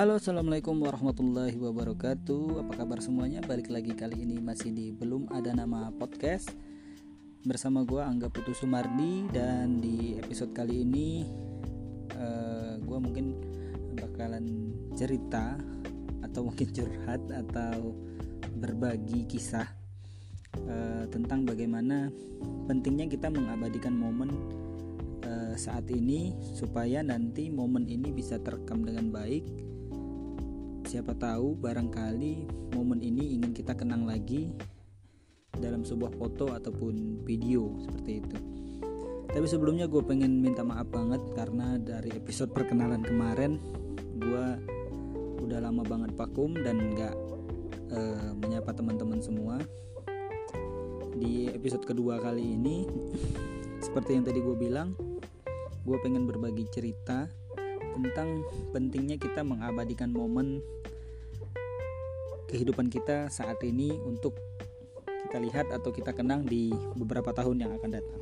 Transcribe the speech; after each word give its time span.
Halo 0.00 0.16
assalamualaikum 0.16 0.80
warahmatullahi 0.80 1.60
wabarakatuh. 1.60 2.64
Apa 2.64 2.72
kabar 2.72 3.04
semuanya? 3.04 3.44
Balik 3.44 3.68
lagi 3.68 3.92
kali 3.92 4.24
ini 4.24 4.40
masih 4.40 4.72
di 4.72 4.96
Belum 4.96 5.28
Ada 5.28 5.52
Nama 5.52 5.92
Podcast. 5.92 6.56
Bersama 7.44 7.84
gue 7.84 8.00
Angga 8.00 8.32
Putu 8.32 8.56
Sumardi. 8.56 9.28
Dan 9.28 9.76
di 9.84 10.16
episode 10.16 10.56
kali 10.56 10.88
ini 10.88 11.28
uh, 12.16 12.16
eh, 12.16 12.72
Gue 12.80 12.96
mungkin 12.96 13.44
bakalan 14.00 14.72
cerita 14.96 15.60
Atau 16.24 16.48
mungkin 16.48 16.72
curhat 16.72 17.20
Atau 17.28 17.92
berbagi 18.56 19.28
kisah 19.28 19.68
uh, 20.64 21.04
Tentang 21.12 21.44
bagaimana 21.44 22.08
pentingnya 22.64 23.04
kita 23.04 23.28
mengabadikan 23.28 23.92
momen 23.92 24.32
uh, 25.28 25.52
saat 25.60 25.92
ini 25.92 26.32
supaya 26.56 27.04
nanti 27.04 27.52
momen 27.52 27.84
ini 27.84 28.08
bisa 28.16 28.40
terekam 28.40 28.80
dengan 28.80 29.12
baik 29.12 29.68
Siapa 30.90 31.14
tahu 31.14 31.54
barangkali 31.54 32.50
momen 32.74 32.98
ini 32.98 33.38
ingin 33.38 33.54
kita 33.54 33.78
kenang 33.78 34.10
lagi 34.10 34.50
dalam 35.54 35.86
sebuah 35.86 36.18
foto 36.18 36.50
ataupun 36.50 37.22
video 37.22 37.78
seperti 37.78 38.18
itu. 38.18 38.36
Tapi 39.30 39.46
sebelumnya 39.46 39.86
gue 39.86 40.02
pengen 40.02 40.42
minta 40.42 40.66
maaf 40.66 40.90
banget 40.90 41.22
karena 41.38 41.78
dari 41.78 42.10
episode 42.10 42.50
perkenalan 42.50 43.06
kemarin 43.06 43.62
gue 44.18 44.46
udah 45.46 45.62
lama 45.62 45.86
banget 45.86 46.10
vakum 46.18 46.58
dan 46.58 46.82
nggak 46.90 47.14
uh, 47.94 48.34
menyapa 48.42 48.74
teman-teman 48.74 49.22
semua. 49.22 49.62
Di 51.14 51.54
episode 51.54 51.86
kedua 51.86 52.18
kali 52.18 52.58
ini, 52.58 52.90
seperti 53.78 54.18
yang 54.18 54.26
tadi 54.26 54.42
gue 54.42 54.58
bilang, 54.58 54.98
gue 55.86 55.96
pengen 56.02 56.26
berbagi 56.26 56.66
cerita 56.66 57.30
tentang 57.96 58.44
pentingnya 58.70 59.16
kita 59.18 59.42
mengabadikan 59.42 60.10
momen 60.12 60.62
kehidupan 62.50 62.90
kita 62.90 63.30
saat 63.30 63.58
ini 63.62 63.94
untuk 64.02 64.34
kita 65.30 65.38
lihat 65.38 65.70
atau 65.70 65.94
kita 65.94 66.10
kenang 66.10 66.42
di 66.42 66.74
beberapa 66.98 67.30
tahun 67.30 67.62
yang 67.62 67.72
akan 67.78 67.90
datang. 67.94 68.20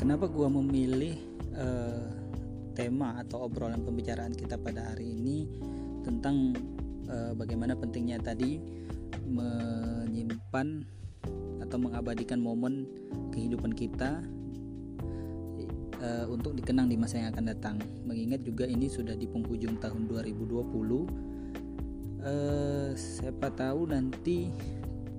Kenapa 0.00 0.24
gua 0.32 0.48
memilih 0.48 1.12
uh, 1.52 2.08
tema 2.72 3.20
atau 3.20 3.44
obrolan 3.44 3.84
pembicaraan 3.84 4.32
kita 4.32 4.56
pada 4.56 4.96
hari 4.96 5.12
ini 5.12 5.44
tentang 6.00 6.56
uh, 7.12 7.36
bagaimana 7.36 7.76
pentingnya 7.76 8.16
tadi 8.16 8.56
menyimpan 9.28 10.80
atau 11.60 11.76
mengabadikan 11.76 12.40
momen 12.40 12.88
kehidupan 13.36 13.76
kita 13.76 14.24
uh, 16.00 16.26
untuk 16.26 16.56
dikenang 16.56 16.88
di 16.88 16.96
masa 16.96 17.20
yang 17.20 17.30
akan 17.32 17.44
datang. 17.52 17.76
Mengingat 18.08 18.42
juga 18.42 18.66
ini 18.66 18.88
sudah 18.90 19.14
di 19.14 19.28
penghujung 19.28 19.78
tahun 19.78 20.08
2020 20.08 21.30
uh, 22.24 22.90
siapa 22.96 23.48
tahu 23.52 23.88
nanti 23.88 24.50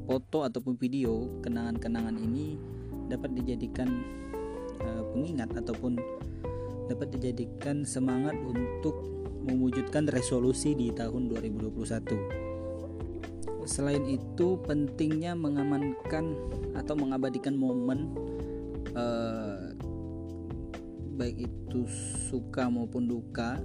foto 0.06 0.44
ataupun 0.44 0.76
video 0.78 1.30
kenangan-kenangan 1.46 2.18
ini 2.18 2.58
dapat 3.08 3.32
dijadikan 3.38 4.04
uh, 4.82 5.04
pengingat 5.14 5.52
ataupun 5.56 5.98
dapat 6.90 7.08
dijadikan 7.16 7.88
semangat 7.88 8.36
untuk 8.44 8.96
mewujudkan 9.42 10.06
resolusi 10.12 10.76
di 10.78 10.92
tahun 10.94 11.32
2021. 11.34 12.52
Selain 13.66 14.04
itu, 14.09 14.58
pentingnya 14.66 15.38
mengamankan 15.38 16.36
atau 16.76 16.94
mengabadikan 16.98 17.56
momen 17.58 18.12
uh, 18.94 19.51
baik 21.12 21.48
itu 21.48 21.86
suka 22.31 22.72
maupun 22.72 23.06
duka 23.06 23.59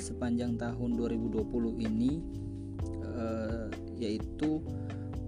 sepanjang 0.00 0.56
tahun 0.56 0.96
2020 0.96 1.44
ini 1.82 2.20
uh, 3.04 3.68
yaitu 4.00 4.64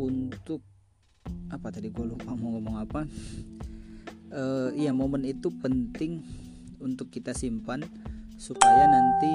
untuk 0.01 0.65
apa 1.53 1.69
tadi 1.69 1.93
gue 1.93 2.17
lupa 2.17 2.33
mau 2.33 2.57
ngomong 2.57 2.77
apa? 2.81 3.05
Uh, 4.33 4.73
iya 4.81 4.91
momen 4.97 5.29
itu 5.29 5.53
penting 5.61 6.25
untuk 6.81 7.13
kita 7.13 7.37
simpan 7.37 7.85
supaya 8.41 8.89
nanti 8.89 9.33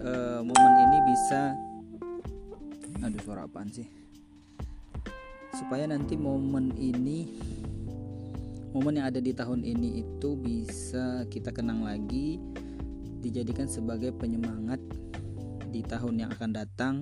uh, 0.00 0.40
momen 0.46 0.72
ini 0.86 0.98
bisa 1.10 1.52
aduh 3.02 3.20
suara 3.20 3.50
apaan 3.50 3.68
sih? 3.68 3.86
Supaya 5.56 5.88
nanti 5.90 6.14
momen 6.14 6.76
ini 6.78 7.26
momen 8.76 9.00
yang 9.00 9.08
ada 9.08 9.24
di 9.24 9.32
tahun 9.32 9.64
ini 9.64 10.04
itu 10.04 10.36
bisa 10.36 11.24
kita 11.32 11.48
kenang 11.48 11.80
lagi 11.80 12.36
dijadikan 13.24 13.64
sebagai 13.64 14.12
penyemangat 14.12 14.76
di 15.72 15.80
tahun 15.80 16.20
yang 16.20 16.30
akan 16.36 16.50
datang 16.52 16.94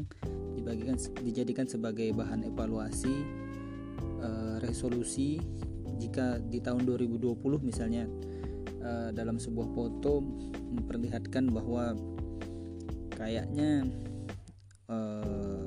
dibagikan 0.54 0.94
dijadikan 1.26 1.66
sebagai 1.66 2.14
bahan 2.14 2.46
evaluasi 2.46 3.26
uh, 4.22 4.62
resolusi. 4.62 5.42
Jika 5.98 6.38
di 6.38 6.62
tahun 6.62 6.86
2020 6.86 7.42
misalnya 7.66 8.06
uh, 8.78 9.10
dalam 9.10 9.42
sebuah 9.42 9.66
foto 9.74 10.22
memperlihatkan 10.78 11.50
bahwa 11.50 11.98
kayaknya 13.18 13.82
uh, 14.86 15.63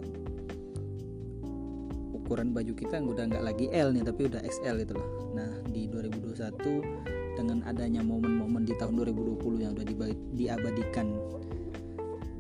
ukuran 2.28 2.52
baju 2.52 2.76
kita 2.76 3.00
udah 3.00 3.24
nggak 3.32 3.40
lagi 3.40 3.72
L 3.72 3.96
nih 3.96 4.04
tapi 4.04 4.28
udah 4.28 4.44
XL 4.44 4.84
gitu 4.84 5.00
loh. 5.00 5.32
Nah 5.32 5.48
di 5.72 5.88
2021 5.88 7.40
dengan 7.40 7.64
adanya 7.64 8.04
momen-momen 8.04 8.68
di 8.68 8.76
tahun 8.76 9.00
2020 9.00 9.64
yang 9.64 9.72
udah 9.72 9.88
diabadikan 10.36 11.08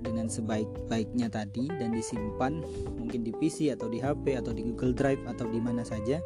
dengan 0.03 0.27
sebaik-baiknya 0.27 1.31
tadi 1.31 1.71
dan 1.71 1.95
disimpan 1.95 2.59
mungkin 2.99 3.23
di 3.23 3.31
PC 3.31 3.71
atau 3.71 3.87
di 3.87 4.03
HP 4.03 4.35
atau 4.35 4.51
di 4.51 4.67
Google 4.67 4.91
Drive 4.91 5.23
atau 5.23 5.47
di 5.47 5.63
mana 5.63 5.87
saja 5.87 6.19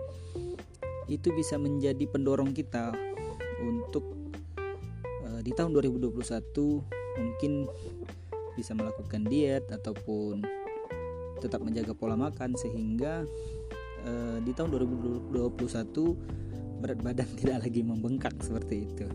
itu 1.05 1.29
bisa 1.29 1.61
menjadi 1.61 2.09
pendorong 2.09 2.57
kita 2.57 2.97
untuk 3.61 4.09
uh, 5.29 5.41
di 5.45 5.53
tahun 5.53 5.77
2021 5.77 6.17
mungkin 7.21 7.69
bisa 8.57 8.73
melakukan 8.73 9.21
diet 9.29 9.69
ataupun 9.69 10.60
tetap 11.41 11.65
menjaga 11.65 11.97
pola 11.97 12.13
makan 12.13 12.53
sehingga 12.53 13.25
uh, 14.05 14.37
di 14.45 14.51
tahun 14.53 14.77
2021 14.77 15.33
berat 16.81 16.99
badan 17.01 17.29
tidak 17.41 17.57
lagi 17.65 17.81
membengkak 17.81 18.33
seperti 18.37 18.85
itu. 18.85 19.07